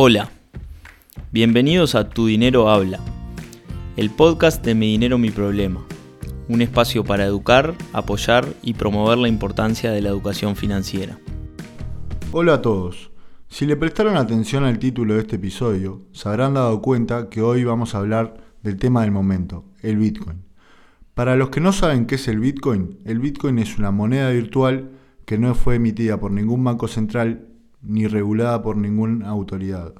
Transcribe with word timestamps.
Hola, 0.00 0.30
bienvenidos 1.32 1.96
a 1.96 2.08
Tu 2.08 2.26
Dinero 2.26 2.70
Habla, 2.70 3.00
el 3.96 4.10
podcast 4.10 4.64
de 4.64 4.76
Mi 4.76 4.92
Dinero 4.92 5.18
Mi 5.18 5.32
Problema, 5.32 5.84
un 6.48 6.62
espacio 6.62 7.02
para 7.02 7.24
educar, 7.24 7.74
apoyar 7.92 8.46
y 8.62 8.74
promover 8.74 9.18
la 9.18 9.26
importancia 9.26 9.90
de 9.90 10.00
la 10.00 10.10
educación 10.10 10.54
financiera. 10.54 11.18
Hola 12.30 12.54
a 12.54 12.62
todos. 12.62 13.10
Si 13.48 13.66
le 13.66 13.74
prestaron 13.74 14.16
atención 14.16 14.62
al 14.62 14.78
título 14.78 15.14
de 15.14 15.22
este 15.22 15.34
episodio, 15.34 16.02
se 16.12 16.28
habrán 16.28 16.54
dado 16.54 16.80
cuenta 16.80 17.28
que 17.28 17.42
hoy 17.42 17.64
vamos 17.64 17.96
a 17.96 17.98
hablar 17.98 18.36
del 18.62 18.76
tema 18.76 19.00
del 19.00 19.10
momento, 19.10 19.64
el 19.82 19.96
Bitcoin. 19.96 20.44
Para 21.14 21.34
los 21.34 21.50
que 21.50 21.58
no 21.58 21.72
saben 21.72 22.06
qué 22.06 22.14
es 22.14 22.28
el 22.28 22.38
Bitcoin, 22.38 23.00
el 23.04 23.18
Bitcoin 23.18 23.58
es 23.58 23.76
una 23.78 23.90
moneda 23.90 24.30
virtual 24.30 24.92
que 25.24 25.38
no 25.38 25.56
fue 25.56 25.74
emitida 25.74 26.20
por 26.20 26.30
ningún 26.30 26.62
banco 26.62 26.86
central 26.86 27.47
ni 27.82 28.06
regulada 28.06 28.62
por 28.62 28.76
ninguna 28.76 29.28
autoridad. 29.28 29.94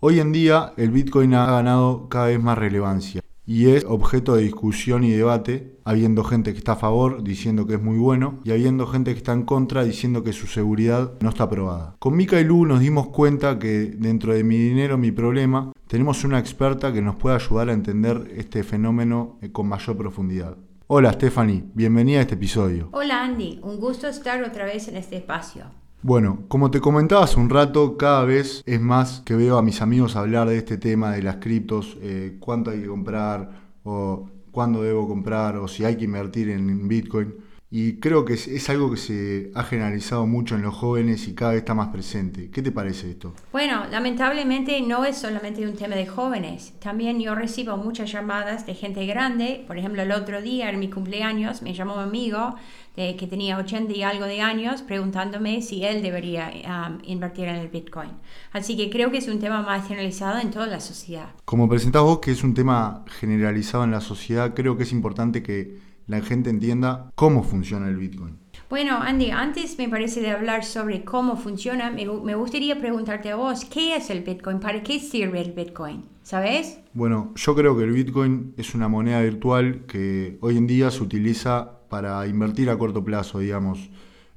Hoy 0.00 0.20
en 0.20 0.32
día 0.32 0.72
el 0.76 0.90
Bitcoin 0.90 1.34
ha 1.34 1.46
ganado 1.46 2.08
cada 2.08 2.26
vez 2.26 2.42
más 2.42 2.56
relevancia 2.56 3.20
y 3.48 3.70
es 3.70 3.86
objeto 3.86 4.36
de 4.36 4.42
discusión 4.42 5.04
y 5.04 5.10
debate, 5.10 5.78
habiendo 5.84 6.22
gente 6.22 6.52
que 6.52 6.58
está 6.58 6.72
a 6.72 6.76
favor 6.76 7.24
diciendo 7.24 7.66
que 7.66 7.74
es 7.76 7.82
muy 7.82 7.96
bueno 7.96 8.40
y 8.44 8.50
habiendo 8.50 8.86
gente 8.86 9.12
que 9.12 9.18
está 9.18 9.32
en 9.32 9.44
contra 9.44 9.84
diciendo 9.84 10.22
que 10.22 10.34
su 10.34 10.46
seguridad 10.46 11.14
no 11.20 11.30
está 11.30 11.44
aprobada. 11.44 11.96
Con 11.98 12.14
Mika 12.14 12.38
y 12.38 12.44
Lu 12.44 12.66
nos 12.66 12.80
dimos 12.80 13.08
cuenta 13.08 13.58
que 13.58 13.94
dentro 13.96 14.34
de 14.34 14.44
mi 14.44 14.58
dinero, 14.58 14.98
mi 14.98 15.12
problema, 15.12 15.72
tenemos 15.86 16.24
una 16.24 16.38
experta 16.38 16.92
que 16.92 17.00
nos 17.00 17.16
puede 17.16 17.36
ayudar 17.36 17.70
a 17.70 17.72
entender 17.72 18.30
este 18.36 18.62
fenómeno 18.62 19.38
con 19.52 19.66
mayor 19.66 19.96
profundidad. 19.96 20.58
Hola 20.86 21.14
Stephanie, 21.14 21.64
bienvenida 21.72 22.18
a 22.18 22.22
este 22.22 22.34
episodio. 22.34 22.90
Hola 22.92 23.24
Andy, 23.24 23.60
un 23.62 23.80
gusto 23.80 24.08
estar 24.08 24.42
otra 24.42 24.66
vez 24.66 24.88
en 24.88 24.96
este 24.96 25.16
espacio. 25.16 25.64
Bueno, 26.00 26.44
como 26.46 26.70
te 26.70 26.80
comentaba 26.80 27.24
hace 27.24 27.40
un 27.40 27.50
rato, 27.50 27.96
cada 27.96 28.24
vez 28.24 28.62
es 28.66 28.80
más 28.80 29.20
que 29.24 29.34
veo 29.34 29.58
a 29.58 29.62
mis 29.62 29.82
amigos 29.82 30.14
hablar 30.14 30.48
de 30.48 30.56
este 30.56 30.78
tema 30.78 31.10
de 31.10 31.22
las 31.22 31.36
criptos, 31.36 31.98
eh, 32.00 32.36
cuánto 32.38 32.70
hay 32.70 32.82
que 32.82 32.86
comprar 32.86 33.50
o 33.82 34.28
cuándo 34.52 34.82
debo 34.82 35.08
comprar 35.08 35.56
o 35.56 35.66
si 35.66 35.84
hay 35.84 35.96
que 35.96 36.04
invertir 36.04 36.50
en 36.50 36.86
Bitcoin. 36.86 37.34
Y 37.70 37.96
creo 37.96 38.24
que 38.24 38.32
es, 38.32 38.70
algo 38.70 38.90
que 38.90 38.96
se 38.96 39.50
ha 39.54 39.62
generalizado 39.62 40.26
mucho 40.26 40.54
en 40.54 40.62
los 40.62 40.74
jóvenes 40.74 41.28
y 41.28 41.34
cada 41.34 41.50
vez 41.50 41.60
está 41.60 41.74
más 41.74 41.88
presente. 41.88 42.48
¿Qué 42.50 42.62
te 42.62 42.72
parece 42.72 43.10
esto? 43.10 43.34
Bueno, 43.52 43.84
lamentablemente 43.90 44.80
no 44.80 45.04
es 45.04 45.18
solamente 45.18 45.66
un 45.66 45.74
tema 45.74 45.94
de 45.94 46.06
jóvenes. 46.06 46.72
También 46.80 47.20
yo 47.20 47.34
recibo 47.34 47.76
muchas 47.76 48.10
llamadas 48.10 48.64
de 48.64 48.74
gente 48.74 49.04
grande. 49.04 49.64
Por 49.66 49.76
ejemplo, 49.76 50.00
el 50.00 50.12
otro 50.12 50.40
día, 50.40 50.70
en 50.70 50.78
mi 50.78 50.88
cumpleaños, 50.88 51.60
me 51.60 51.74
llamó 51.74 51.96
un 51.96 52.00
amigo 52.00 52.54
de, 52.96 53.16
que 53.16 53.26
tenía 53.26 53.58
80 53.58 53.92
y 53.92 54.02
algo 54.02 54.24
de 54.24 54.40
años 54.40 54.80
preguntándome 54.80 55.60
si 55.60 55.84
él 55.84 56.00
debería 56.00 56.50
um, 56.64 57.00
invertir 57.04 57.48
en 57.48 57.56
el 57.56 57.68
Bitcoin. 57.68 58.12
Así 58.50 58.78
que 58.78 58.88
creo 58.88 59.10
que 59.10 59.18
es 59.18 59.28
un 59.28 59.40
tema 59.40 59.60
más 59.60 59.86
generalizado 59.86 60.40
en 60.40 60.50
toda 60.50 60.66
la 60.68 60.80
sociedad. 60.80 61.28
Como 61.44 61.68
presentás 61.68 62.00
vos 62.00 62.20
que 62.20 62.30
es 62.30 62.42
un 62.42 62.54
tema 62.54 63.04
generalizado 63.20 63.84
en 63.84 63.90
la 63.90 64.00
sociedad, 64.00 64.54
creo 64.54 64.78
que 64.78 64.84
es 64.84 64.92
importante 64.92 65.42
que 65.42 65.86
la 66.08 66.20
gente 66.22 66.50
entienda 66.50 67.12
cómo 67.14 67.44
funciona 67.44 67.88
el 67.88 67.96
Bitcoin. 67.96 68.36
Bueno, 68.68 68.98
Andy, 69.00 69.30
antes 69.30 69.78
me 69.78 69.88
parece 69.88 70.20
de 70.20 70.30
hablar 70.30 70.64
sobre 70.64 71.04
cómo 71.04 71.36
funciona, 71.36 71.90
me, 71.90 72.04
me, 72.06 72.34
gustaría 72.34 72.78
preguntarte 72.78 73.30
a 73.30 73.36
vos, 73.36 73.64
¿qué 73.64 73.96
es 73.96 74.10
el 74.10 74.22
Bitcoin? 74.22 74.60
¿Para 74.60 74.82
qué 74.82 74.98
sirve 74.98 75.40
el 75.40 75.52
Bitcoin? 75.52 76.04
¿Sabes? 76.22 76.80
Bueno, 76.92 77.32
yo 77.36 77.54
creo 77.54 77.76
que 77.76 77.84
el 77.84 77.92
Bitcoin 77.92 78.52
es 78.58 78.74
una 78.74 78.88
moneda 78.88 79.22
virtual 79.22 79.86
que 79.86 80.36
hoy 80.42 80.58
en 80.58 80.66
día 80.66 80.90
se 80.90 81.02
utiliza 81.02 81.78
para 81.88 82.26
invertir 82.26 82.68
a 82.68 82.76
corto 82.76 83.02
plazo, 83.02 83.38
digamos. 83.38 83.88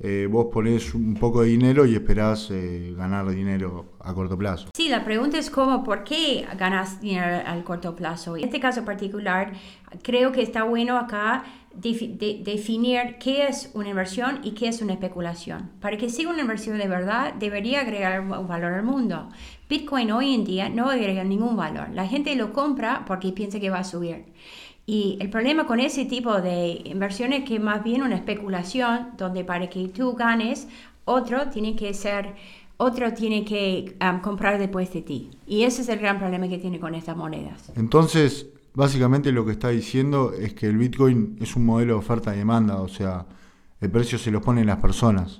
Eh, 0.00 0.28
vos 0.30 0.46
ponés 0.52 0.94
un 0.94 1.14
poco 1.14 1.42
de 1.42 1.48
dinero 1.48 1.84
y 1.84 1.94
esperás 1.94 2.50
eh, 2.52 2.94
ganar 2.96 3.28
dinero 3.28 3.86
a 3.98 4.14
corto 4.14 4.38
plazo. 4.38 4.68
Sí, 4.76 4.88
la 4.88 5.04
pregunta 5.04 5.38
es 5.38 5.50
cómo, 5.50 5.82
¿por 5.82 6.04
qué 6.04 6.46
ganas 6.56 7.00
dinero 7.00 7.42
a 7.44 7.64
corto 7.64 7.96
plazo? 7.96 8.36
En 8.36 8.44
este 8.44 8.60
caso 8.60 8.84
particular, 8.84 9.54
creo 10.02 10.30
que 10.30 10.42
está 10.42 10.62
bueno 10.62 10.96
acá 10.96 11.44
definir 11.74 13.16
qué 13.18 13.48
es 13.48 13.70
una 13.74 13.88
inversión 13.88 14.40
y 14.42 14.52
qué 14.52 14.68
es 14.68 14.82
una 14.82 14.92
especulación. 14.92 15.70
Para 15.80 15.96
que 15.96 16.08
sea 16.10 16.28
una 16.28 16.42
inversión 16.42 16.78
de 16.78 16.88
verdad, 16.88 17.34
debería 17.34 17.80
agregar 17.80 18.26
valor 18.26 18.74
al 18.74 18.84
mundo. 18.84 19.28
Bitcoin 19.68 20.12
hoy 20.12 20.34
en 20.34 20.44
día 20.44 20.68
no 20.68 20.90
agrega 20.90 21.24
ningún 21.24 21.56
valor. 21.56 21.88
La 21.92 22.06
gente 22.06 22.34
lo 22.36 22.52
compra 22.52 23.04
porque 23.06 23.32
piensa 23.32 23.60
que 23.60 23.70
va 23.70 23.80
a 23.80 23.84
subir. 23.84 24.26
Y 24.90 25.18
el 25.20 25.28
problema 25.28 25.66
con 25.66 25.80
ese 25.80 26.06
tipo 26.06 26.40
de 26.40 26.80
inversiones 26.86 27.40
es 27.40 27.44
que 27.44 27.60
más 27.60 27.84
bien 27.84 28.00
una 28.00 28.14
especulación 28.14 29.08
donde 29.18 29.44
para 29.44 29.68
que 29.68 29.86
tú 29.88 30.14
ganes, 30.14 30.66
otro 31.04 31.50
tiene 31.50 31.76
que 31.76 31.92
ser, 31.92 32.34
otro 32.78 33.12
tiene 33.12 33.44
que 33.44 33.98
comprar 34.22 34.58
después 34.58 34.90
de 34.94 35.02
ti. 35.02 35.30
Y 35.46 35.64
ese 35.64 35.82
es 35.82 35.90
el 35.90 35.98
gran 35.98 36.18
problema 36.18 36.48
que 36.48 36.56
tiene 36.56 36.80
con 36.80 36.94
estas 36.94 37.18
monedas. 37.18 37.70
Entonces, 37.76 38.46
básicamente 38.72 39.30
lo 39.30 39.44
que 39.44 39.52
está 39.52 39.68
diciendo 39.68 40.32
es 40.32 40.54
que 40.54 40.68
el 40.68 40.78
Bitcoin 40.78 41.36
es 41.38 41.54
un 41.54 41.66
modelo 41.66 41.92
de 41.92 41.98
oferta 41.98 42.34
y 42.34 42.38
demanda, 42.38 42.80
o 42.80 42.88
sea, 42.88 43.26
el 43.82 43.90
precio 43.90 44.16
se 44.16 44.30
lo 44.30 44.40
ponen 44.40 44.64
las 44.64 44.78
personas. 44.78 45.38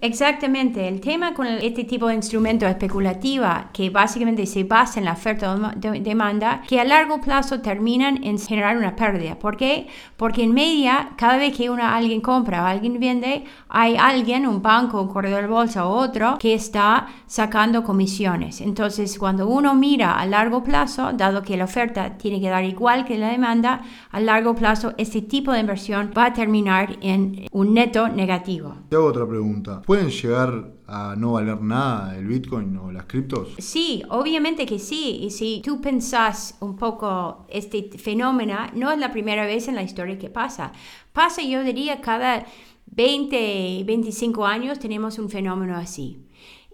Exactamente, 0.00 0.88
el 0.88 1.00
tema 1.00 1.34
con 1.34 1.46
este 1.46 1.84
tipo 1.84 2.06
de 2.06 2.14
instrumento 2.14 2.66
especulativa 2.66 3.70
que 3.72 3.90
básicamente 3.90 4.46
se 4.46 4.64
basa 4.64 4.98
en 4.98 5.04
la 5.04 5.12
oferta 5.12 5.54
de 5.76 6.00
demanda, 6.00 6.62
que 6.66 6.80
a 6.80 6.84
largo 6.84 7.20
plazo 7.20 7.60
terminan 7.60 8.22
en 8.24 8.38
generar 8.38 8.76
una 8.78 8.96
pérdida. 8.96 9.38
¿Por 9.38 9.56
qué? 9.56 9.88
Porque 10.16 10.44
en 10.44 10.54
media, 10.54 11.10
cada 11.16 11.36
vez 11.36 11.56
que 11.56 11.68
una, 11.68 11.96
alguien 11.96 12.20
compra 12.20 12.62
o 12.62 12.66
alguien 12.66 12.98
vende, 12.98 13.44
hay 13.68 13.96
alguien, 13.96 14.46
un 14.46 14.62
banco, 14.62 15.02
un 15.02 15.08
corredor 15.08 15.42
de 15.42 15.48
bolsa 15.48 15.86
o 15.86 15.90
otro, 15.90 16.38
que 16.38 16.54
está 16.54 17.08
sacando 17.26 17.82
comisiones. 17.82 18.60
Entonces, 18.60 19.18
cuando 19.18 19.48
uno 19.48 19.74
mira 19.74 20.18
a 20.18 20.24
largo 20.26 20.62
plazo, 20.62 21.12
dado 21.12 21.42
que 21.42 21.56
la 21.56 21.64
oferta 21.64 22.16
tiene 22.16 22.40
que 22.40 22.48
dar 22.48 22.64
igual 22.64 23.04
que 23.04 23.18
la 23.18 23.28
demanda, 23.28 23.82
a 24.10 24.20
largo 24.20 24.54
plazo 24.54 24.94
este 24.96 25.22
tipo 25.22 25.52
de 25.52 25.60
inversión 25.60 26.12
va 26.16 26.26
a 26.26 26.32
terminar 26.32 26.96
en 27.02 27.46
un 27.52 27.74
neto 27.74 28.08
negativo. 28.08 28.74
Hago 28.90 29.06
otra 29.06 29.26
pregunta. 29.26 29.57
¿Pueden 29.86 30.10
llegar 30.10 30.72
a 30.86 31.14
no 31.16 31.32
valer 31.32 31.60
nada 31.60 32.16
el 32.16 32.26
Bitcoin 32.26 32.76
o 32.76 32.90
las 32.92 33.04
criptos? 33.06 33.48
Sí, 33.58 34.02
obviamente 34.08 34.66
que 34.66 34.78
sí. 34.78 35.20
Y 35.22 35.30
si 35.30 35.60
tú 35.64 35.80
pensás 35.80 36.56
un 36.60 36.76
poco 36.76 37.46
este 37.48 37.90
fenómeno, 37.98 38.56
no 38.74 38.90
es 38.90 38.98
la 38.98 39.12
primera 39.12 39.46
vez 39.46 39.68
en 39.68 39.74
la 39.74 39.82
historia 39.82 40.18
que 40.18 40.30
pasa. 40.30 40.72
Pasa, 41.12 41.42
yo 41.42 41.62
diría, 41.64 42.00
cada 42.00 42.46
20, 42.86 43.84
25 43.84 44.46
años 44.46 44.78
tenemos 44.78 45.18
un 45.18 45.28
fenómeno 45.28 45.76
así. 45.76 46.18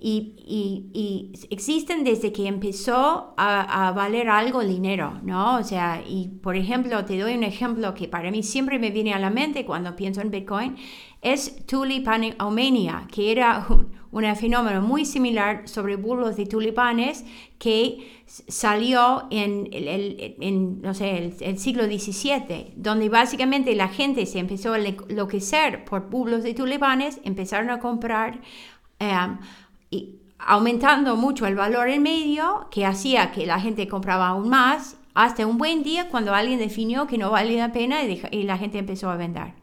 Y, 0.07 0.35
y, 0.93 1.33
existen 1.49 2.05
desde 2.05 2.31
que 2.31 2.47
empezó 2.47 3.33
a, 3.39 3.91
valer 3.97 4.29
algo 4.29 4.61
el 4.61 4.69
dinero, 4.69 5.19
¿no? 5.23 5.57
O 5.57 5.65
sea, 5.65 6.03
y 6.07 6.29
por 6.43 6.57
ejemplo, 6.57 7.07
te 7.07 7.19
doy 7.19 7.33
un 7.33 7.43
ejemplo 7.43 7.95
que 7.95 8.07
para 8.07 8.31
mí 8.31 8.43
siempre 8.43 8.79
me 8.79 8.91
viene 8.91 9.15
a 9.15 9.19
la 9.19 9.31
mente 9.31 9.65
cuando 9.65 9.97
pienso 9.97 10.21
en 10.21 10.31
Bitcoin, 10.31 10.77
es 11.23 11.65
tulipanomania, 11.65 13.09
que 13.11 13.33
era 13.33 13.67
un, 14.11 14.37
fenómeno 14.37 14.83
muy 14.83 15.07
similar 15.07 15.67
sobre 15.67 15.97
bulbos 15.97 16.37
de 16.37 16.45
tulipanes 16.45 17.25
que 17.59 18.23
salió 18.27 19.27
en, 19.31 19.71
el, 19.73 20.83
no 20.83 20.93
sé, 20.93 21.33
el, 21.41 21.59
siglo 21.59 21.85
XVII, 21.85 22.75
donde 22.77 23.09
básicamente 23.09 23.75
la 23.75 23.89
gente 23.89 24.27
se 24.27 24.39
empezó 24.39 24.75
a 24.75 24.79
enloquecer 24.79 25.87
por 25.87 26.11
bulbos 26.11 26.43
de 26.43 26.53
tulipanes, 26.53 27.23
empezaron 27.25 27.71
a 27.71 27.79
comprar 27.79 28.43
em, 28.99 29.39
y 29.91 30.17
aumentando 30.39 31.17
mucho 31.17 31.47
el 31.47 31.55
valor 31.55 31.89
en 31.89 32.03
medio, 32.03 32.69
que 32.71 32.85
hacía 32.85 33.33
que 33.33 33.47
la 33.47 33.61
gente 33.61 33.89
compraba 33.89 34.29
aún 34.29 34.49
más 34.49 34.97
hasta 35.15 35.47
un 35.47 35.59
buen 35.59 35.83
día 35.85 36.09
cuando 36.09 36.35
alguien 36.35 36.59
definió 36.59 37.07
que 37.07 37.19
no 37.19 37.31
valía 37.31 37.69
la 37.69 37.73
pena 37.73 38.03
y, 38.03 38.43
la 38.43 38.59
gente 38.59 38.79
empezó 38.79 39.09
a 39.11 39.17
vender. 39.17 39.55